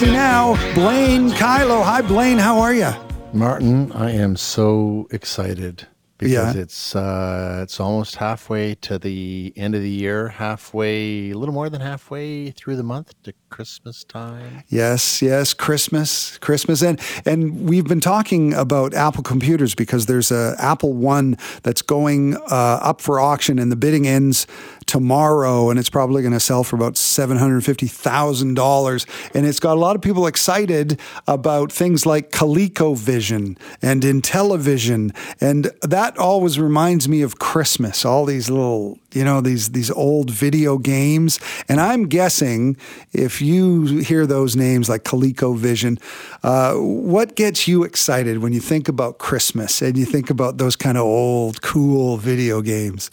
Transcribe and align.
now, 0.00 0.54
Blaine 0.74 1.30
Kyllo. 1.30 1.82
Hi, 1.84 2.00
Blaine. 2.02 2.38
How 2.38 2.60
are 2.60 2.72
you? 2.74 2.90
Martin, 3.32 3.92
I 3.92 4.10
am 4.12 4.36
so 4.36 5.06
excited 5.10 5.86
because 6.18 6.54
Yeah. 6.54 6.60
it's 6.62 6.96
uh, 6.96 7.60
it's 7.62 7.78
almost 7.80 8.16
halfway 8.16 8.74
to 8.76 8.98
the 8.98 9.52
end 9.56 9.74
of 9.74 9.82
the 9.82 9.90
year, 9.90 10.28
halfway, 10.28 11.30
a 11.30 11.34
little 11.38 11.54
more 11.54 11.68
than 11.70 11.80
halfway 11.80 12.50
through 12.50 12.76
the 12.76 12.82
month 12.82 13.12
to 13.24 13.32
Christmas 13.52 14.02
time. 14.04 14.64
Yes, 14.68 15.20
yes, 15.20 15.52
Christmas, 15.52 16.38
Christmas, 16.38 16.82
and 16.82 16.98
and 17.26 17.68
we've 17.68 17.86
been 17.86 18.00
talking 18.00 18.54
about 18.54 18.94
Apple 18.94 19.22
computers 19.22 19.74
because 19.74 20.06
there's 20.06 20.32
a 20.32 20.56
Apple 20.58 20.94
One 20.94 21.36
that's 21.62 21.82
going 21.82 22.34
uh, 22.50 22.80
up 22.82 23.02
for 23.02 23.20
auction, 23.20 23.58
and 23.58 23.70
the 23.70 23.76
bidding 23.76 24.06
ends 24.06 24.46
tomorrow, 24.86 25.70
and 25.70 25.78
it's 25.78 25.90
probably 25.90 26.22
going 26.22 26.32
to 26.32 26.40
sell 26.40 26.64
for 26.64 26.76
about 26.76 26.96
seven 26.96 27.36
hundred 27.36 27.62
fifty 27.64 27.86
thousand 27.86 28.54
dollars, 28.54 29.04
and 29.34 29.46
it's 29.46 29.60
got 29.60 29.76
a 29.76 29.80
lot 29.80 29.96
of 29.96 30.02
people 30.02 30.26
excited 30.26 30.98
about 31.28 31.70
things 31.70 32.06
like 32.06 32.30
ColecoVision 32.30 33.58
and 33.82 34.02
Intellivision, 34.02 35.14
and 35.40 35.70
that 35.82 36.16
always 36.16 36.58
reminds 36.58 37.06
me 37.06 37.20
of 37.20 37.38
Christmas. 37.38 38.04
All 38.06 38.24
these 38.24 38.48
little, 38.48 38.98
you 39.12 39.24
know, 39.24 39.42
these 39.42 39.72
these 39.72 39.90
old 39.90 40.30
video 40.30 40.78
games, 40.78 41.38
and 41.68 41.80
I'm 41.80 42.08
guessing 42.08 42.78
if 43.12 43.41
you 43.42 43.98
hear 43.98 44.26
those 44.26 44.56
names 44.56 44.88
like 44.88 45.04
ColecoVision, 45.04 46.00
uh, 46.42 46.74
what 46.74 47.34
gets 47.34 47.66
you 47.68 47.84
excited 47.84 48.38
when 48.38 48.52
you 48.52 48.60
think 48.60 48.88
about 48.88 49.18
Christmas 49.18 49.82
and 49.82 49.96
you 49.96 50.04
think 50.04 50.30
about 50.30 50.58
those 50.58 50.76
kind 50.76 50.96
of 50.96 51.04
old, 51.04 51.62
cool 51.62 52.16
video 52.16 52.62
games? 52.62 53.10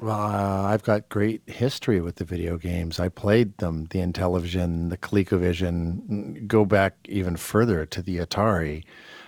Well, 0.00 0.18
uh, 0.18 0.62
I've 0.62 0.82
got 0.82 1.08
great 1.10 1.42
history 1.46 2.00
with 2.00 2.16
the 2.16 2.24
video 2.24 2.56
games. 2.56 2.98
I 2.98 3.10
played 3.10 3.58
them, 3.58 3.86
the 3.90 3.98
Intellivision, 3.98 4.88
the 4.88 4.96
ColecoVision, 4.96 6.46
go 6.46 6.64
back 6.64 6.94
even 7.06 7.36
further 7.36 7.84
to 7.86 8.00
the 8.00 8.16
Atari, 8.18 8.84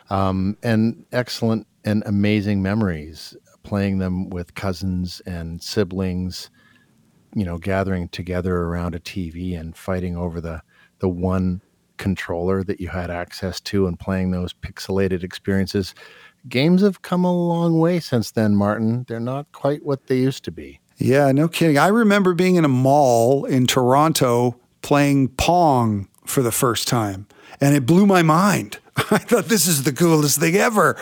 um, 0.08 0.56
and 0.62 1.04
excellent 1.12 1.66
and 1.84 2.02
amazing 2.06 2.62
memories 2.62 3.36
playing 3.62 3.98
them 3.98 4.30
with 4.30 4.54
cousins 4.54 5.20
and 5.26 5.62
siblings. 5.62 6.50
You 7.34 7.44
know, 7.44 7.58
gathering 7.58 8.08
together 8.08 8.56
around 8.56 8.94
a 8.94 9.00
TV 9.00 9.58
and 9.58 9.76
fighting 9.76 10.16
over 10.16 10.40
the 10.40 10.62
the 10.98 11.08
one 11.08 11.62
controller 11.96 12.64
that 12.64 12.80
you 12.80 12.88
had 12.88 13.10
access 13.10 13.60
to 13.60 13.86
and 13.86 13.98
playing 13.98 14.30
those 14.30 14.52
pixelated 14.52 15.22
experiences. 15.22 15.94
Games 16.48 16.82
have 16.82 17.02
come 17.02 17.24
a 17.24 17.32
long 17.32 17.78
way 17.78 18.00
since 18.00 18.32
then, 18.32 18.56
Martin. 18.56 19.04
They're 19.08 19.20
not 19.20 19.50
quite 19.52 19.84
what 19.84 20.08
they 20.08 20.16
used 20.16 20.44
to 20.44 20.50
be. 20.50 20.80
Yeah, 20.96 21.30
no 21.32 21.48
kidding. 21.48 21.78
I 21.78 21.88
remember 21.88 22.34
being 22.34 22.56
in 22.56 22.64
a 22.64 22.68
mall 22.68 23.44
in 23.44 23.66
Toronto 23.66 24.56
playing 24.82 25.28
Pong 25.28 26.08
for 26.24 26.42
the 26.42 26.52
first 26.52 26.88
time, 26.88 27.26
and 27.60 27.74
it 27.74 27.86
blew 27.86 28.06
my 28.06 28.22
mind. 28.22 28.78
I 29.10 29.18
thought 29.18 29.46
this 29.46 29.66
is 29.66 29.84
the 29.84 29.92
coolest 29.92 30.38
thing 30.40 30.56
ever. 30.56 30.96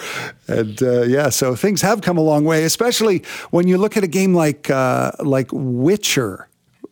And 0.49 0.81
uh, 0.83 1.03
yeah, 1.03 1.29
so 1.29 1.55
things 1.55 1.83
have 1.83 2.01
come 2.03 2.19
a 2.19 2.23
long 2.23 2.45
way, 2.45 2.65
especially 2.65 3.23
when 3.51 3.69
you 3.69 3.79
look 3.79 3.97
at 3.97 4.05
a 4.05 4.09
game 4.09 4.35
like 4.35 4.71
uh, 4.71 5.13
like 5.21 5.49
Witcher. 5.53 6.47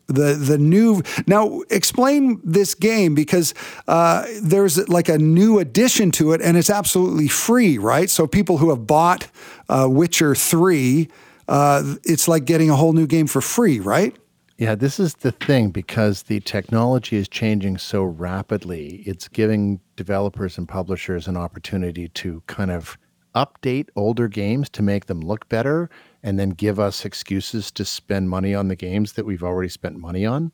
The 0.07 0.33
the 0.33 0.57
new 0.57 1.03
now 1.27 1.61
explain 1.69 2.41
this 2.43 2.73
game 2.73 3.13
because 3.13 3.53
uh, 3.87 4.25
there's 4.41 4.89
like 4.89 5.07
a 5.07 5.19
new 5.19 5.59
addition 5.59 6.09
to 6.13 6.33
it 6.33 6.41
and 6.41 6.57
it's 6.57 6.71
absolutely 6.71 7.27
free, 7.27 7.77
right? 7.77 8.09
So 8.09 8.25
people 8.25 8.57
who 8.57 8.71
have 8.71 8.87
bought 8.87 9.27
uh, 9.69 9.87
Witcher 9.87 10.33
three, 10.33 11.09
uh, 11.47 11.95
it's 12.03 12.27
like 12.27 12.45
getting 12.45 12.71
a 12.71 12.75
whole 12.75 12.93
new 12.93 13.05
game 13.05 13.27
for 13.27 13.39
free, 13.39 13.79
right? 13.79 14.15
Yeah, 14.59 14.75
this 14.75 14.99
is 14.99 15.13
the 15.13 15.31
thing 15.31 15.69
because 15.69 16.23
the 16.23 16.41
technology 16.41 17.15
is 17.15 17.29
changing 17.29 17.77
so 17.77 18.03
rapidly. 18.03 19.03
It's 19.05 19.29
giving 19.29 19.79
developers 19.95 20.57
and 20.57 20.67
publishers 20.67 21.29
an 21.29 21.37
opportunity 21.37 22.09
to 22.09 22.43
kind 22.47 22.69
of 22.69 22.97
update 23.33 23.87
older 23.95 24.27
games 24.27 24.67
to 24.71 24.81
make 24.81 25.05
them 25.05 25.21
look 25.21 25.47
better 25.47 25.89
and 26.21 26.37
then 26.37 26.49
give 26.49 26.77
us 26.77 27.05
excuses 27.05 27.71
to 27.71 27.85
spend 27.85 28.29
money 28.29 28.53
on 28.53 28.67
the 28.67 28.75
games 28.75 29.13
that 29.13 29.25
we've 29.25 29.43
already 29.43 29.69
spent 29.69 29.95
money 29.95 30.25
on. 30.25 30.51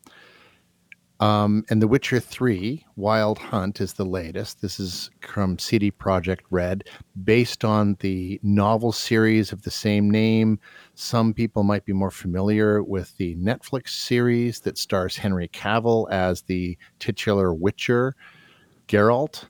Um, 1.21 1.63
and 1.69 1.81
The 1.81 1.87
Witcher 1.87 2.19
3 2.19 2.85
Wild 2.97 3.37
Hunt 3.37 3.79
is 3.79 3.93
the 3.93 4.05
latest. 4.05 4.61
This 4.61 4.79
is 4.79 5.09
from 5.21 5.57
CD 5.57 5.89
Projekt 5.89 6.41
Red, 6.49 6.83
based 7.23 7.63
on 7.63 7.95
the 8.01 8.39
novel 8.43 8.91
series 8.91 9.53
of 9.53 9.61
the 9.61 9.71
same 9.71 10.11
name. 10.11 10.59
Some 10.95 11.33
people 11.33 11.63
might 11.63 11.85
be 11.85 11.93
more 11.93 12.11
familiar 12.11 12.83
with 12.83 13.15
the 13.15 13.35
Netflix 13.37 13.89
series 13.89 14.59
that 14.61 14.77
stars 14.77 15.15
Henry 15.15 15.47
Cavill 15.47 16.09
as 16.11 16.41
the 16.41 16.77
titular 16.99 17.53
Witcher, 17.53 18.13
Geralt. 18.89 19.45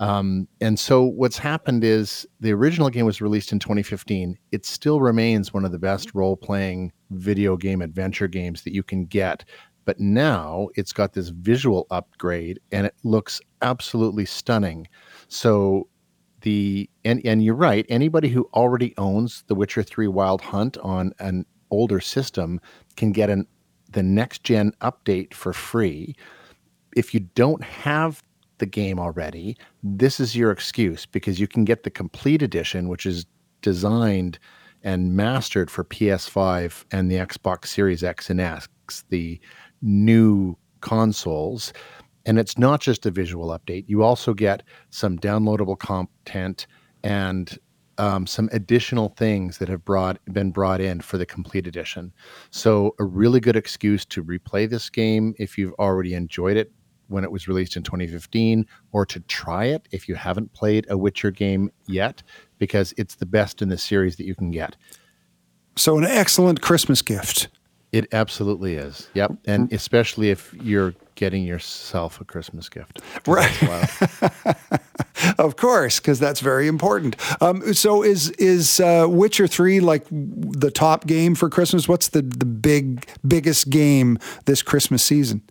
Um, 0.00 0.48
and 0.60 0.80
so 0.80 1.04
what's 1.04 1.38
happened 1.38 1.84
is 1.84 2.26
the 2.40 2.52
original 2.52 2.90
game 2.90 3.04
was 3.04 3.20
released 3.20 3.52
in 3.52 3.60
2015. 3.60 4.36
It 4.50 4.66
still 4.66 5.00
remains 5.00 5.54
one 5.54 5.64
of 5.64 5.70
the 5.70 5.78
best 5.78 6.12
role 6.14 6.36
playing 6.36 6.90
video 7.10 7.56
game 7.56 7.82
adventure 7.82 8.26
games 8.26 8.62
that 8.62 8.74
you 8.74 8.82
can 8.82 9.04
get. 9.04 9.44
But 9.84 10.00
now 10.00 10.68
it's 10.74 10.92
got 10.92 11.12
this 11.12 11.28
visual 11.28 11.86
upgrade 11.90 12.60
and 12.70 12.86
it 12.86 12.94
looks 13.02 13.40
absolutely 13.62 14.24
stunning. 14.24 14.88
So 15.28 15.88
the 16.42 16.88
and 17.04 17.20
and 17.24 17.44
you're 17.44 17.54
right, 17.54 17.86
anybody 17.88 18.28
who 18.28 18.48
already 18.54 18.94
owns 18.98 19.44
The 19.46 19.54
Witcher 19.54 19.82
3 19.82 20.08
Wild 20.08 20.40
Hunt 20.40 20.76
on 20.78 21.12
an 21.18 21.46
older 21.70 22.00
system 22.00 22.60
can 22.96 23.12
get 23.12 23.30
an 23.30 23.46
the 23.90 24.02
next 24.02 24.44
gen 24.44 24.72
update 24.80 25.34
for 25.34 25.52
free. 25.52 26.16
If 26.96 27.14
you 27.14 27.20
don't 27.20 27.62
have 27.62 28.22
the 28.58 28.66
game 28.66 28.98
already, 28.98 29.56
this 29.82 30.20
is 30.20 30.36
your 30.36 30.50
excuse 30.50 31.06
because 31.06 31.40
you 31.40 31.48
can 31.48 31.64
get 31.64 31.82
the 31.82 31.90
complete 31.90 32.42
edition, 32.42 32.88
which 32.88 33.06
is 33.06 33.26
designed 33.60 34.38
and 34.82 35.14
mastered 35.14 35.70
for 35.70 35.84
PS5 35.84 36.84
and 36.90 37.10
the 37.10 37.16
Xbox 37.16 37.66
Series 37.68 38.02
X 38.02 38.30
and 38.30 38.40
S, 38.40 38.68
the 39.08 39.40
new 39.82 40.56
consoles. 40.80 41.72
And 42.24 42.38
it's 42.38 42.56
not 42.56 42.80
just 42.80 43.04
a 43.04 43.10
visual 43.10 43.48
update. 43.48 43.84
You 43.88 44.02
also 44.02 44.32
get 44.32 44.62
some 44.90 45.18
downloadable 45.18 45.78
content 45.78 46.66
and 47.02 47.58
um, 47.98 48.26
some 48.26 48.48
additional 48.52 49.10
things 49.10 49.58
that 49.58 49.68
have 49.68 49.84
brought 49.84 50.18
been 50.32 50.50
brought 50.50 50.80
in 50.80 51.00
for 51.00 51.18
the 51.18 51.26
complete 51.26 51.66
edition. 51.66 52.12
So 52.50 52.94
a 52.98 53.04
really 53.04 53.40
good 53.40 53.56
excuse 53.56 54.04
to 54.06 54.24
replay 54.24 54.68
this 54.68 54.88
game 54.88 55.34
if 55.38 55.58
you've 55.58 55.74
already 55.74 56.14
enjoyed 56.14 56.56
it 56.56 56.72
when 57.08 57.24
it 57.24 57.30
was 57.30 57.46
released 57.46 57.76
in 57.76 57.82
2015, 57.82 58.66
or 58.92 59.04
to 59.04 59.20
try 59.20 59.66
it 59.66 59.86
if 59.90 60.08
you 60.08 60.14
haven't 60.14 60.52
played 60.54 60.86
a 60.88 60.96
Witcher 60.96 61.30
game 61.30 61.70
yet, 61.86 62.22
because 62.58 62.94
it's 62.96 63.16
the 63.16 63.26
best 63.26 63.60
in 63.60 63.68
the 63.68 63.76
series 63.76 64.16
that 64.16 64.24
you 64.24 64.34
can 64.34 64.50
get. 64.50 64.76
So 65.76 65.98
an 65.98 66.04
excellent 66.04 66.62
Christmas 66.62 67.02
gift. 67.02 67.48
It 67.92 68.08
absolutely 68.12 68.74
is. 68.76 69.08
Yep. 69.12 69.32
And 69.44 69.70
especially 69.72 70.30
if 70.30 70.54
you're 70.54 70.94
getting 71.14 71.44
yourself 71.44 72.20
a 72.20 72.24
Christmas 72.24 72.68
gift. 72.68 73.00
Right. 73.26 73.52
Of 75.38 75.56
course, 75.56 76.00
because 76.00 76.18
that's 76.18 76.40
very 76.40 76.66
important. 76.66 77.14
Um, 77.40 77.74
so 77.74 78.02
is 78.02 78.30
is 78.30 78.80
uh, 78.80 79.06
Witcher 79.08 79.46
three 79.46 79.78
like 79.78 80.04
the 80.10 80.70
top 80.70 81.06
game 81.06 81.36
for 81.36 81.48
Christmas? 81.48 81.86
What's 81.86 82.08
the 82.08 82.22
the 82.22 82.44
big 82.46 83.06
biggest 83.26 83.70
game 83.70 84.18
this 84.46 84.62
Christmas 84.62 85.02
season? 85.02 85.42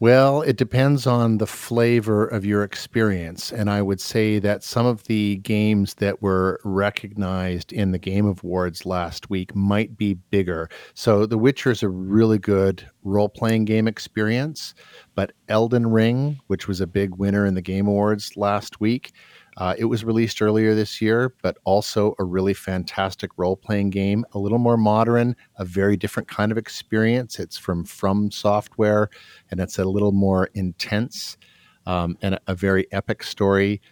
Well, 0.00 0.40
it 0.40 0.56
depends 0.56 1.06
on 1.06 1.36
the 1.36 1.46
flavor 1.46 2.26
of 2.26 2.42
your 2.46 2.64
experience. 2.64 3.52
And 3.52 3.68
I 3.68 3.82
would 3.82 4.00
say 4.00 4.38
that 4.38 4.64
some 4.64 4.86
of 4.86 5.04
the 5.04 5.36
games 5.36 5.92
that 5.96 6.22
were 6.22 6.58
recognized 6.64 7.70
in 7.70 7.92
the 7.92 7.98
Game 7.98 8.24
Awards 8.26 8.86
last 8.86 9.28
week 9.28 9.54
might 9.54 9.98
be 9.98 10.14
bigger. 10.14 10.70
So, 10.94 11.26
The 11.26 11.36
Witcher 11.36 11.70
is 11.70 11.82
a 11.82 11.90
really 11.90 12.38
good 12.38 12.88
role 13.04 13.28
playing 13.28 13.66
game 13.66 13.86
experience. 13.86 14.72
But 15.14 15.32
Elden 15.50 15.90
Ring, 15.90 16.40
which 16.46 16.66
was 16.66 16.80
a 16.80 16.86
big 16.86 17.16
winner 17.16 17.44
in 17.44 17.52
the 17.52 17.60
Game 17.60 17.86
Awards 17.86 18.38
last 18.38 18.80
week, 18.80 19.12
uh, 19.60 19.74
it 19.76 19.84
was 19.84 20.04
released 20.04 20.40
earlier 20.40 20.74
this 20.74 21.02
year, 21.02 21.34
but 21.42 21.58
also 21.64 22.14
a 22.18 22.24
really 22.24 22.54
fantastic 22.54 23.30
role 23.36 23.56
playing 23.56 23.90
game, 23.90 24.24
a 24.32 24.38
little 24.38 24.58
more 24.58 24.78
modern, 24.78 25.36
a 25.56 25.66
very 25.66 25.98
different 25.98 26.28
kind 26.28 26.50
of 26.50 26.56
experience. 26.56 27.38
It's 27.38 27.58
from 27.58 27.84
From 27.84 28.30
Software, 28.30 29.10
and 29.50 29.60
it's 29.60 29.78
a 29.78 29.84
little 29.84 30.12
more 30.12 30.48
intense 30.54 31.36
um, 31.84 32.16
and 32.22 32.36
a, 32.36 32.40
a 32.48 32.54
very 32.54 32.90
epic 32.90 33.22
story. 33.22 33.82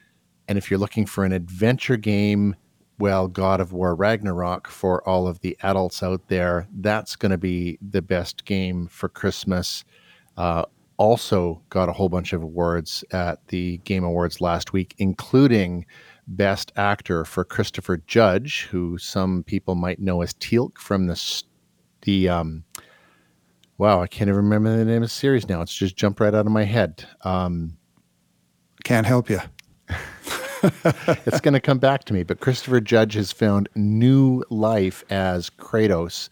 And 0.49 0.56
if 0.56 0.70
you're 0.70 0.81
looking 0.81 1.05
for 1.05 1.26
an 1.26 1.32
adventure 1.32 1.99
game, 1.99 2.56
well, 2.99 3.29
God 3.29 3.61
of 3.61 3.75
War 3.75 3.94
Ragnarok 3.94 4.69
for 4.69 5.06
all 5.06 5.29
of 5.29 5.41
the 5.41 5.55
adults 5.62 6.03
out 6.03 6.29
there, 6.29 6.67
that's 6.79 7.14
going 7.14 7.31
to 7.31 7.38
be 7.38 7.79
the 7.87 8.00
best 8.00 8.47
game 8.47 8.88
for 8.88 9.11
Christmas. 9.11 9.85
Uh, 10.35 10.64
also 10.99 11.62
got 11.71 11.89
a 11.89 11.93
whole 11.93 12.09
bunch 12.09 12.33
of 12.33 12.43
awards 12.43 13.05
at 13.12 13.47
the 13.49 13.79
Game 13.79 14.05
Awards 14.05 14.41
last 14.41 14.73
week, 14.73 14.95
including 14.99 15.87
Best 16.27 16.73
Actor 16.77 17.25
for 17.25 17.45
Christopher 17.45 17.97
Judge, 18.06 18.65
who 18.71 18.99
some 18.99 19.43
people 19.45 19.75
might 19.75 20.00
know 20.00 20.21
as 20.21 20.35
Teal'c 20.35 20.77
from 20.79 21.06
the 21.06 21.43
the 22.03 22.29
um, 22.29 22.65
wow, 23.79 24.03
I 24.03 24.06
can't 24.06 24.29
even 24.29 24.45
remember 24.45 24.77
the 24.77 24.85
name 24.85 25.03
of 25.03 25.09
the 25.09 25.15
series 25.15 25.49
now. 25.49 25.62
It's 25.62 25.75
just 25.75 25.97
jumped 25.97 26.21
right 26.21 26.35
out 26.35 26.47
of 26.47 26.53
my 26.53 26.65
head. 26.65 27.05
Um, 27.23 27.79
Can't 28.85 29.06
help 29.06 29.31
you. 29.31 29.41
it's 30.62 31.41
going 31.41 31.55
to 31.55 31.61
come 31.61 31.79
back 31.79 32.05
to 32.05 32.12
me. 32.12 32.25
But 32.25 32.41
Christopher 32.41 32.81
Judge 32.81 33.15
has 33.15 33.33
found 33.33 33.69
new 33.75 34.43
life 34.50 35.05
as 35.11 35.49
Kratos, 35.50 36.29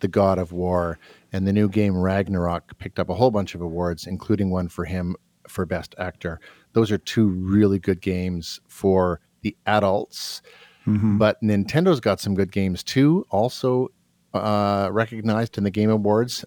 the 0.00 0.08
god 0.08 0.38
of 0.38 0.52
war. 0.52 0.98
And 1.32 1.46
the 1.46 1.52
new 1.52 1.68
game 1.68 1.96
Ragnarok 1.96 2.78
picked 2.78 2.98
up 2.98 3.08
a 3.08 3.14
whole 3.14 3.30
bunch 3.30 3.54
of 3.54 3.60
awards, 3.60 4.06
including 4.06 4.50
one 4.50 4.68
for 4.68 4.84
him 4.84 5.14
for 5.46 5.66
Best 5.66 5.94
Actor. 5.98 6.40
Those 6.72 6.90
are 6.90 6.98
two 6.98 7.28
really 7.28 7.78
good 7.78 8.00
games 8.00 8.60
for 8.68 9.20
the 9.42 9.56
adults. 9.66 10.42
Mm-hmm. 10.86 11.18
But 11.18 11.40
Nintendo's 11.42 12.00
got 12.00 12.20
some 12.20 12.34
good 12.34 12.52
games 12.52 12.82
too. 12.82 13.26
Also 13.30 13.88
uh, 14.32 14.88
recognized 14.90 15.58
in 15.58 15.64
the 15.64 15.70
Game 15.70 15.90
Awards, 15.90 16.44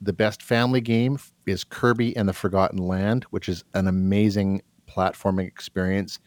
the 0.00 0.12
best 0.12 0.42
family 0.42 0.80
game 0.80 1.18
is 1.46 1.64
Kirby 1.64 2.16
and 2.16 2.28
the 2.28 2.32
Forgotten 2.32 2.78
Land, 2.78 3.24
which 3.30 3.48
is 3.48 3.64
an 3.74 3.86
amazing 3.86 4.62
platforming 4.86 5.46
experience. 5.46 6.18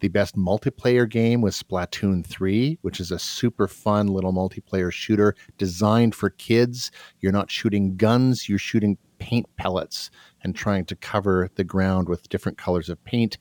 The 0.00 0.08
best 0.08 0.36
multiplayer 0.36 1.08
game 1.08 1.40
was 1.40 1.62
Splatoon 1.62 2.24
3, 2.26 2.78
which 2.82 3.00
is 3.00 3.10
a 3.10 3.18
super 3.18 3.66
fun 3.66 4.08
little 4.08 4.32
multiplayer 4.32 4.92
shooter 4.92 5.34
designed 5.56 6.14
for 6.14 6.30
kids. 6.30 6.90
You're 7.20 7.32
not 7.32 7.50
shooting 7.50 7.96
guns, 7.96 8.48
you're 8.48 8.58
shooting 8.58 8.98
paint 9.18 9.46
pellets 9.56 10.10
and 10.42 10.54
trying 10.54 10.84
to 10.86 10.96
cover 10.96 11.48
the 11.54 11.64
ground 11.64 12.08
with 12.08 12.28
different 12.28 12.58
colors 12.58 12.90
of 12.90 13.02
paint. 13.04 13.38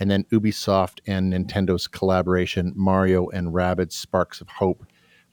And 0.00 0.10
then 0.10 0.24
Ubisoft 0.32 1.00
and 1.06 1.32
Nintendo's 1.32 1.86
collaboration, 1.86 2.72
Mario 2.74 3.28
and 3.28 3.52
Rabbids 3.52 3.92
Sparks 3.92 4.40
of 4.40 4.48
Hope, 4.48 4.86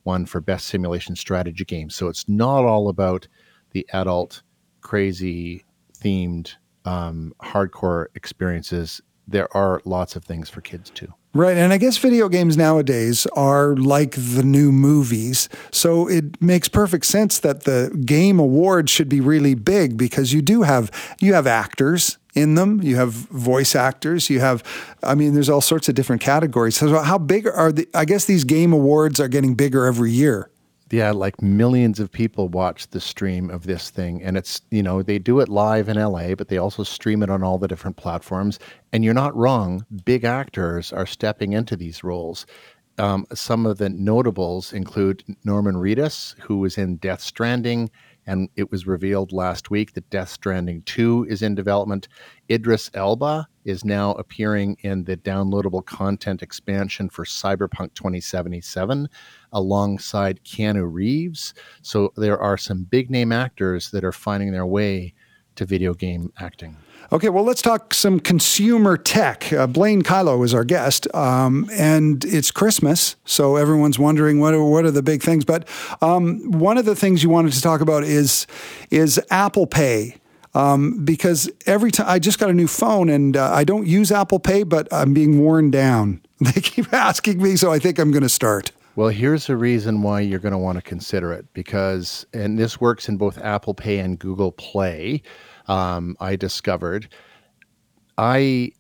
won 0.04 0.26
for 0.26 0.42
best 0.42 0.68
simulation 0.68 1.16
strategy 1.16 1.64
game. 1.64 1.90
So 1.90 2.08
it's 2.08 2.28
not 2.28 2.66
all 2.66 2.90
about 2.90 3.28
the 3.72 3.88
adult, 3.94 4.44
crazy, 4.82 5.64
themed, 6.00 6.56
um, 6.84 7.34
hardcore 7.42 8.08
experiences 8.16 9.02
there 9.28 9.56
are 9.56 9.82
lots 9.86 10.16
of 10.16 10.24
things 10.24 10.50
for 10.50 10.62
kids 10.62 10.90
too. 10.90 11.14
Right. 11.34 11.58
And 11.58 11.74
I 11.74 11.78
guess 11.78 11.98
video 11.98 12.30
games 12.30 12.56
nowadays 12.56 13.26
are 13.36 13.76
like 13.76 14.12
the 14.12 14.42
new 14.42 14.72
movies. 14.72 15.50
So 15.70 16.08
it 16.08 16.42
makes 16.42 16.70
perfect 16.70 17.06
sense 17.06 17.40
that 17.40 17.66
the 17.66 18.02
game 18.06 18.40
awards 18.40 18.90
should 18.90 19.10
be 19.10 19.20
really 19.20 19.54
big 19.54 19.98
because 19.98 20.32
you 20.32 20.42
do 20.42 20.62
have 20.62 20.90
you 21.20 21.34
have 21.34 21.46
actors 21.46 22.18
in 22.36 22.56
them, 22.56 22.82
you 22.82 22.96
have 22.96 23.12
voice 23.12 23.76
actors, 23.76 24.30
you 24.30 24.40
have 24.40 24.64
I 25.04 25.14
mean 25.14 25.34
there's 25.34 25.50
all 25.50 25.60
sorts 25.60 25.90
of 25.90 25.96
different 25.96 26.22
categories. 26.22 26.78
So 26.78 27.00
how 27.00 27.18
big 27.18 27.48
are 27.48 27.72
the 27.74 27.86
I 27.94 28.06
guess 28.06 28.24
these 28.24 28.46
game 28.46 28.72
awards 28.72 29.20
are 29.20 29.28
getting 29.28 29.56
bigger 29.56 29.86
every 29.86 30.12
year 30.12 30.50
yeah, 30.92 31.12
like 31.12 31.42
millions 31.42 32.00
of 32.00 32.12
people 32.12 32.48
watch 32.48 32.88
the 32.90 33.00
stream 33.00 33.50
of 33.50 33.66
this 33.66 33.90
thing. 33.90 34.22
And 34.22 34.38
it's, 34.38 34.62
you 34.70 34.84
know, 34.84 35.02
they 35.02 35.18
do 35.18 35.40
it 35.40 35.50
live 35.50 35.90
in 35.90 35.98
LA, 35.98 36.36
but 36.36 36.48
they 36.48 36.58
also 36.58 36.84
stream 36.84 37.24
it 37.24 37.30
on 37.30 37.42
all 37.42 37.58
the 37.58 37.68
different 37.68 37.98
platforms. 37.98 38.60
And 38.94 39.04
you're 39.04 39.14
not 39.14 39.36
wrong. 39.36 39.86
Big 40.06 40.24
actors 40.24 40.94
are 40.94 41.08
stepping 41.08 41.54
into 41.54 41.76
these 41.76 42.04
roles. 42.04 42.46
Um, 42.98 43.26
some 43.34 43.66
of 43.66 43.78
the 43.78 43.90
notables 43.90 44.74
include 44.74 45.24
Norman 45.44 45.76
Reedus, 45.76 46.40
who 46.40 46.60
was 46.60 46.78
in 46.78 46.98
Death 46.98 47.20
Stranding, 47.20 47.90
and 48.28 48.48
it 48.56 48.72
was 48.72 48.88
revealed 48.88 49.34
last 49.34 49.70
week 49.70 49.94
that 49.94 50.10
Death 50.10 50.30
Stranding 50.30 50.82
2 50.84 51.28
is 51.30 51.42
in 51.42 51.56
development. 51.56 52.08
Idris 52.50 52.90
Elba 52.94 53.48
is 53.66 53.84
now 53.84 54.12
appearing 54.14 54.78
in 54.82 55.04
the 55.04 55.18
downloadable 55.18 55.86
content 55.86 56.42
expansion 56.42 57.10
for 57.10 57.26
Cyberpunk 57.26 57.94
2077 57.96 59.10
alongside 59.52 60.44
Keanu 60.44 60.92
Reeves. 60.92 61.54
So 61.82 62.14
there 62.16 62.40
are 62.40 62.58
some 62.58 62.84
big 62.84 63.10
name 63.10 63.32
actors 63.32 63.92
that 63.92 64.04
are 64.04 64.12
finding 64.12 64.52
their 64.52 64.66
way 64.66 65.14
to 65.56 65.66
video 65.66 65.94
game 65.94 66.32
acting. 66.40 66.78
Okay, 67.12 67.30
well, 67.30 67.44
let's 67.44 67.62
talk 67.62 67.94
some 67.94 68.20
consumer 68.20 68.98
tech. 68.98 69.54
Uh, 69.54 69.68
Blaine 69.68 70.02
Kyllo 70.02 70.44
is 70.44 70.54
our 70.56 70.64
guest, 70.64 71.08
um, 71.14 71.70
and 71.72 72.26
it's 72.26 72.50
Christmas, 72.50 73.16
so 73.26 73.58
everyone's 73.58 74.00
wondering 74.00 74.40
what 74.40 74.56
are, 74.56 74.64
what 74.64 74.86
are 74.86 74.92
the 74.92 75.04
big 75.04 75.22
things. 75.22 75.46
But 75.46 75.68
um, 76.02 76.52
one 76.52 76.78
of 76.80 76.86
the 76.86 76.96
things 76.96 77.22
you 77.22 77.30
wanted 77.30 77.54
to 77.54 77.62
talk 77.62 77.82
about 77.82 78.04
is 78.04 78.48
is 78.90 79.20
Apple 79.30 79.68
Pay. 79.68 80.16
Um, 80.56 81.04
because 81.04 81.50
every 81.66 81.92
time 81.92 82.08
I 82.10 82.18
just 82.18 82.40
got 82.40 82.50
a 82.50 82.54
new 82.54 82.68
phone 82.68 83.10
and 83.10 83.36
uh, 83.36 83.52
I 83.54 83.66
don't 83.66 83.86
use 83.86 84.12
Apple 84.12 84.40
Pay, 84.40 84.64
but 84.64 84.88
I'm 84.92 85.14
being 85.14 85.40
worn 85.40 85.70
down. 85.70 86.22
They 86.42 86.60
keep 86.60 86.94
asking 86.94 87.42
me, 87.42 87.56
so 87.56 87.72
I 87.72 87.80
think 87.80 87.98
I'm 87.98 88.12
going 88.12 88.22
to 88.22 88.28
start. 88.30 88.72
Well, 88.98 89.08
here's 89.08 89.50
a 89.50 89.56
reason 89.56 90.02
why 90.02 90.20
you're 90.20 90.40
going 90.40 90.52
to 90.52 90.58
want 90.58 90.78
to 90.78 90.82
consider 90.82 91.32
it 91.32 91.46
because, 91.54 92.26
and 92.34 92.60
this 92.60 92.82
works 92.82 93.08
in 93.08 93.16
both 93.16 93.38
Apple 93.38 93.74
Pay 93.74 94.00
and 94.00 94.20
Google 94.20 94.52
Play. 94.52 95.22
Um, 95.68 96.18
I 96.20 96.36
discovered 96.36 97.08
I 98.18 98.72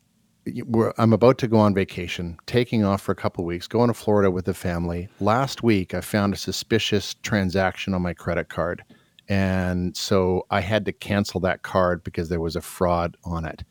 I'm 0.98 1.12
about 1.12 1.40
to 1.40 1.48
go 1.48 1.58
on 1.58 1.74
vacation, 1.74 2.38
taking 2.46 2.84
off 2.86 3.02
for 3.02 3.12
a 3.12 3.16
couple 3.16 3.44
weeks, 3.46 3.68
going 3.68 3.88
to 3.88 3.96
Florida 3.96 4.30
with 4.30 4.46
the 4.46 4.54
family. 4.54 5.10
Last 5.20 5.64
week, 5.64 5.96
I 5.96 6.02
found 6.02 6.34
a 6.34 6.38
suspicious 6.38 7.16
transaction 7.16 7.96
on 7.96 8.04
my 8.04 8.14
credit 8.14 8.48
card. 8.48 8.84
And 9.28 9.96
so 9.98 10.46
I 10.50 10.62
had 10.62 10.86
to 10.86 10.92
cancel 10.92 11.40
that 11.42 11.64
card 11.64 12.04
because 12.04 12.30
there 12.30 12.40
was 12.40 12.56
a 12.56 12.62
fraud 12.62 13.18
on 13.24 13.46
it. 13.46 13.64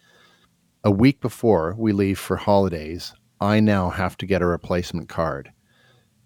A 0.82 0.90
week 0.90 1.20
before 1.20 1.74
we 1.78 1.92
leave 1.92 2.18
for 2.18 2.36
holidays, 2.36 3.14
I 3.40 3.60
now 3.60 3.90
have 3.90 4.16
to 4.18 4.26
get 4.26 4.42
a 4.42 4.46
replacement 4.46 5.08
card. 5.08 5.52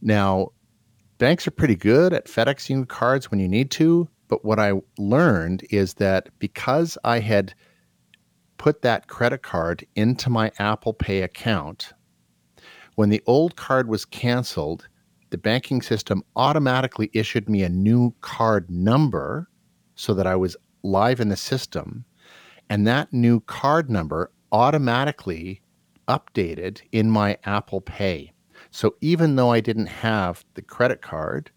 Now, 0.00 0.48
banks 1.19 1.46
are 1.46 1.52
pretty 1.52 1.76
good 1.76 2.12
at 2.12 2.26
FedExing 2.26 2.88
cards 2.88 3.30
when 3.30 3.40
you 3.40 3.48
need 3.48 3.70
to, 3.72 4.08
but 4.28 4.44
what 4.44 4.58
I 4.58 4.72
learned 4.98 5.64
is 5.70 5.94
that 5.94 6.28
because 6.38 6.96
I 7.04 7.20
had 7.20 7.54
put 8.56 8.82
that 8.82 9.08
credit 9.08 9.42
card 9.42 9.86
into 9.94 10.30
my 10.30 10.52
Apple 10.58 10.92
Pay 10.92 11.22
account, 11.22 11.92
when 12.94 13.08
the 13.08 13.22
old 13.26 13.56
card 13.56 13.88
was 13.88 14.04
canceled, 14.04 14.88
the 15.30 15.38
banking 15.38 15.82
system 15.82 16.22
automatically 16.36 17.10
issued 17.12 17.48
me 17.48 17.62
a 17.62 17.69
new 17.69 18.14
card 18.20 18.70
number 18.70 19.48
so 19.94 20.14
that 20.14 20.26
I 20.26 20.36
was 20.36 20.56
live 20.82 21.20
in 21.20 21.28
the 21.28 21.37
system. 21.37 22.04
And 22.70 22.87
that 22.87 23.12
new 23.12 23.40
card 23.40 23.90
number 23.90 24.30
automatically 24.52 25.62
updated 26.08 26.80
in 26.92 27.11
my 27.11 27.38
Apple 27.44 27.80
Pay. 27.80 28.32
So 28.70 28.94
even 29.00 29.37
though 29.37 29.52
I 29.52 29.61
didn't 29.61 29.87
have 29.87 30.44
the 30.54 30.62
credit 30.62 31.02
card, 31.02 31.50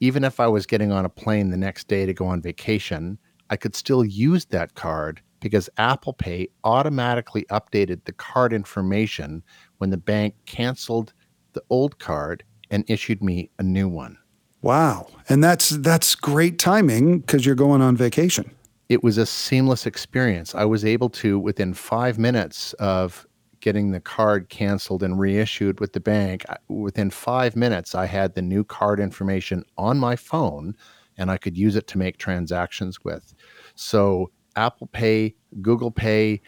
even 0.00 0.24
if 0.24 0.40
I 0.40 0.46
was 0.48 0.66
getting 0.66 0.90
on 0.90 1.04
a 1.04 1.10
plane 1.10 1.50
the 1.50 1.56
next 1.56 1.88
day 1.88 2.06
to 2.06 2.14
go 2.14 2.26
on 2.26 2.42
vacation, 2.42 3.18
I 3.50 3.56
could 3.56 3.76
still 3.76 4.04
use 4.04 4.46
that 4.46 4.74
card 4.74 5.20
because 5.40 5.68
Apple 5.76 6.12
Pay 6.14 6.48
automatically 6.64 7.44
updated 7.50 8.04
the 8.04 8.12
card 8.12 8.52
information 8.52 9.42
when 9.78 9.90
the 9.90 9.96
bank 9.96 10.34
canceled 10.46 11.12
the 11.52 11.62
old 11.68 11.98
card 11.98 12.44
and 12.72 12.84
issued 12.88 13.22
me 13.22 13.50
a 13.60 13.62
new 13.62 13.88
one. 13.88 14.18
Wow. 14.62 15.06
And 15.28 15.42
that's 15.44 15.70
that's 15.70 16.16
great 16.16 16.58
timing 16.58 17.20
because 17.20 17.46
you're 17.46 17.54
going 17.54 17.82
on 17.82 17.96
vacation. 17.96 18.50
It 18.88 19.04
was 19.04 19.18
a 19.18 19.26
seamless 19.26 19.86
experience. 19.86 20.54
I 20.54 20.64
was 20.64 20.84
able 20.84 21.10
to 21.10 21.38
within 21.38 21.72
5 21.72 22.18
minutes 22.18 22.72
of 22.74 23.26
getting 23.62 23.92
the 23.92 24.00
card 24.00 24.50
canceled 24.50 25.02
and 25.02 25.18
reissued 25.18 25.80
with 25.80 25.94
the 25.94 26.00
bank, 26.00 26.44
within 26.68 27.08
five 27.08 27.56
minutes, 27.56 27.94
I 27.94 28.06
had 28.06 28.34
the 28.34 28.42
new 28.42 28.64
card 28.64 29.00
information 29.00 29.64
on 29.78 29.98
my 29.98 30.16
phone 30.16 30.76
and 31.16 31.30
I 31.30 31.38
could 31.38 31.56
use 31.56 31.76
it 31.76 31.86
to 31.88 31.98
make 31.98 32.18
transactions 32.18 32.98
with. 33.04 33.32
So, 33.74 34.30
Apple 34.56 34.88
Pay, 34.88 35.34
Google 35.62 35.90
Pay, 35.90 36.42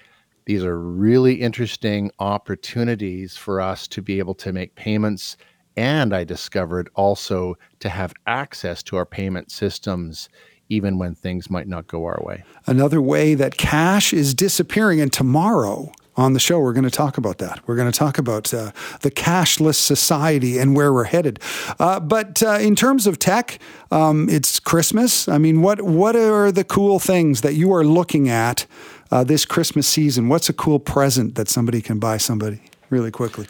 these 0.45 0.63
are 0.63 0.79
really 0.79 1.35
interesting 1.35 2.11
opportunities 2.19 3.37
for 3.37 3.61
us 3.63 3.89
to 3.89 4.03
be 4.03 4.19
able 4.19 4.35
to 4.35 4.53
make 4.53 4.75
payments. 4.75 5.39
And 5.77 6.15
I 6.15 6.25
discovered 6.25 6.89
also 6.95 7.57
to 7.81 7.89
have 7.89 8.15
access 8.27 8.83
to 8.85 8.97
our 8.97 9.07
payment 9.07 9.51
systems 9.51 10.29
even 10.69 10.99
when 10.99 11.15
things 11.15 11.51
might 11.51 11.69
not 11.69 11.87
go 11.87 12.05
our 12.05 12.21
way. 12.25 12.43
Another 12.67 13.01
way 13.01 13.35
that 13.35 13.57
cash 13.57 14.13
is 14.13 14.35
disappearing, 14.35 15.01
and 15.01 15.13
tomorrow 15.13 15.93
on 16.17 16.33
the 16.33 16.41
show, 16.41 16.61
we're 16.61 16.73
going 16.73 16.85
to 16.85 16.91
talk 16.91 17.19
about 17.19 17.39
that. 17.39 17.61
We're 17.67 17.77
going 17.77 17.91
to 17.91 17.99
talk 17.99 18.19
about 18.19 18.55
uh, 18.55 18.71
the 19.01 19.11
cashless 19.11 19.75
society 19.75 20.59
and 20.59 20.77
where 20.77 20.93
we're 20.93 21.05
headed. 21.05 21.41
Uh, 21.79 21.99
but 21.99 22.43
uh, 22.43 22.59
in 22.61 22.77
terms 22.77 23.07
of 23.07 23.19
tech, 23.19 23.59
um, 23.91 24.29
it's 24.31 24.61
Christmas. 24.61 25.29
I 25.29 25.39
mean, 25.39 25.61
what 25.61 25.83
what 25.83 26.15
are 26.15 26.53
the 26.53 26.65
cool 26.65 26.99
things 26.99 27.41
that 27.41 27.55
you 27.55 27.73
are 27.73 27.85
looking 27.85 28.29
at 28.29 28.65
uh, 29.11 29.25
this 29.25 29.45
Christmas 29.45 29.89
season? 29.89 30.29
What's 30.29 30.49
a 30.49 30.53
cool 30.53 30.79
present 30.79 31.35
that 31.35 31.49
somebody 31.49 31.83
can 31.83 31.99
buy 31.99 32.19
somebody 32.19 32.63
really 32.91 33.11
quickly? 33.11 33.47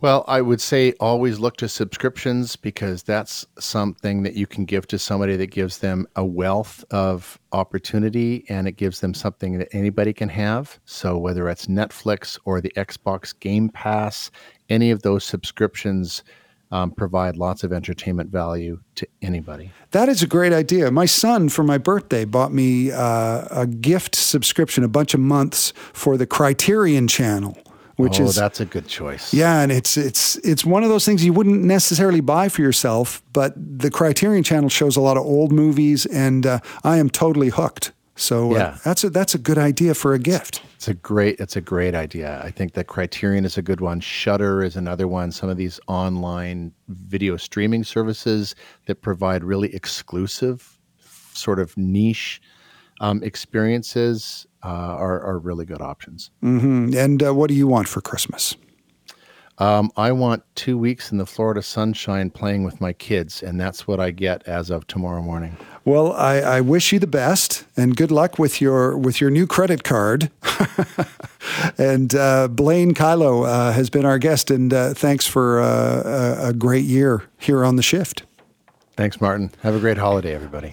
Well, 0.00 0.24
I 0.28 0.42
would 0.42 0.60
say 0.60 0.92
always 1.00 1.40
look 1.40 1.56
to 1.56 1.68
subscriptions 1.68 2.54
because 2.54 3.02
that's 3.02 3.44
something 3.58 4.22
that 4.22 4.34
you 4.34 4.46
can 4.46 4.64
give 4.64 4.86
to 4.88 4.98
somebody 4.98 5.34
that 5.36 5.48
gives 5.48 5.78
them 5.78 6.06
a 6.14 6.24
wealth 6.24 6.84
of 6.92 7.36
opportunity 7.50 8.44
and 8.48 8.68
it 8.68 8.76
gives 8.76 9.00
them 9.00 9.12
something 9.12 9.58
that 9.58 9.68
anybody 9.72 10.12
can 10.12 10.28
have. 10.28 10.78
So, 10.84 11.18
whether 11.18 11.48
it's 11.48 11.66
Netflix 11.66 12.38
or 12.44 12.60
the 12.60 12.72
Xbox 12.76 13.36
Game 13.40 13.70
Pass, 13.70 14.30
any 14.68 14.92
of 14.92 15.02
those 15.02 15.24
subscriptions 15.24 16.22
um, 16.70 16.92
provide 16.92 17.36
lots 17.36 17.64
of 17.64 17.72
entertainment 17.72 18.30
value 18.30 18.78
to 18.94 19.08
anybody. 19.20 19.72
That 19.90 20.08
is 20.08 20.22
a 20.22 20.28
great 20.28 20.52
idea. 20.52 20.92
My 20.92 21.06
son, 21.06 21.48
for 21.48 21.64
my 21.64 21.78
birthday, 21.78 22.24
bought 22.24 22.52
me 22.52 22.92
uh, 22.92 23.46
a 23.50 23.66
gift 23.66 24.14
subscription, 24.14 24.84
a 24.84 24.88
bunch 24.88 25.14
of 25.14 25.18
months 25.18 25.72
for 25.92 26.16
the 26.16 26.26
Criterion 26.26 27.08
Channel. 27.08 27.58
Which 27.98 28.20
oh, 28.20 28.26
is 28.26 28.36
that's 28.36 28.60
a 28.60 28.64
good 28.64 28.86
choice. 28.86 29.34
Yeah, 29.34 29.60
and 29.60 29.72
it's 29.72 29.96
it's 29.96 30.36
it's 30.36 30.64
one 30.64 30.84
of 30.84 30.88
those 30.88 31.04
things 31.04 31.24
you 31.24 31.32
wouldn't 31.32 31.64
necessarily 31.64 32.20
buy 32.20 32.48
for 32.48 32.62
yourself, 32.62 33.22
but 33.32 33.54
the 33.56 33.90
Criterion 33.90 34.44
Channel 34.44 34.68
shows 34.68 34.96
a 34.96 35.00
lot 35.00 35.16
of 35.16 35.24
old 35.24 35.50
movies, 35.50 36.06
and 36.06 36.46
uh, 36.46 36.60
I 36.84 36.98
am 36.98 37.10
totally 37.10 37.48
hooked. 37.48 37.90
So 38.14 38.52
uh, 38.52 38.54
Yeah. 38.54 38.78
that's 38.84 39.02
a 39.02 39.10
that's 39.10 39.34
a 39.34 39.38
good 39.38 39.58
idea 39.58 39.94
for 39.94 40.14
a 40.14 40.18
gift. 40.18 40.62
It's 40.76 40.86
a 40.86 40.94
great 40.94 41.40
it's 41.40 41.56
a 41.56 41.60
great 41.60 41.96
idea. 41.96 42.40
I 42.44 42.52
think 42.52 42.74
that 42.74 42.86
Criterion 42.86 43.44
is 43.44 43.58
a 43.58 43.62
good 43.62 43.80
one. 43.80 43.98
Shudder 43.98 44.62
is 44.62 44.76
another 44.76 45.08
one. 45.08 45.32
Some 45.32 45.48
of 45.48 45.56
these 45.56 45.80
online 45.88 46.72
video 46.88 47.36
streaming 47.36 47.82
services 47.82 48.54
that 48.86 49.02
provide 49.02 49.42
really 49.42 49.74
exclusive 49.74 50.78
sort 51.32 51.58
of 51.58 51.76
niche 51.76 52.40
um, 53.00 53.22
experiences 53.22 54.46
uh, 54.64 54.68
are, 54.68 55.20
are 55.20 55.38
really 55.38 55.64
good 55.64 55.80
options. 55.80 56.30
hmm 56.40 56.92
And 56.96 57.22
uh, 57.22 57.34
what 57.34 57.48
do 57.48 57.54
you 57.54 57.66
want 57.66 57.88
for 57.88 58.00
Christmas? 58.00 58.56
Um, 59.60 59.90
I 59.96 60.12
want 60.12 60.44
two 60.54 60.78
weeks 60.78 61.10
in 61.10 61.18
the 61.18 61.26
Florida 61.26 61.62
sunshine 61.62 62.30
playing 62.30 62.62
with 62.62 62.80
my 62.80 62.92
kids, 62.92 63.42
and 63.42 63.60
that's 63.60 63.88
what 63.88 63.98
I 63.98 64.12
get 64.12 64.46
as 64.46 64.70
of 64.70 64.86
tomorrow 64.86 65.20
morning. 65.20 65.56
Well, 65.84 66.12
I, 66.12 66.36
I 66.36 66.60
wish 66.60 66.92
you 66.92 67.00
the 67.00 67.08
best 67.08 67.64
and 67.76 67.96
good 67.96 68.12
luck 68.12 68.38
with 68.38 68.60
your 68.60 68.96
with 68.96 69.20
your 69.20 69.30
new 69.30 69.48
credit 69.48 69.82
card. 69.82 70.30
and 71.78 72.14
uh, 72.14 72.46
Blaine 72.48 72.94
Kyllo 72.94 73.48
uh, 73.48 73.72
has 73.72 73.90
been 73.90 74.04
our 74.04 74.18
guest, 74.18 74.50
and 74.50 74.72
uh, 74.72 74.94
thanks 74.94 75.26
for 75.26 75.60
uh, 75.60 76.02
a, 76.44 76.48
a 76.48 76.52
great 76.52 76.84
year 76.84 77.24
here 77.38 77.64
on 77.64 77.74
the 77.76 77.82
shift. 77.82 78.22
Thanks, 78.96 79.20
Martin. 79.20 79.50
Have 79.62 79.74
a 79.74 79.80
great 79.80 79.98
holiday, 79.98 80.34
everybody. 80.34 80.66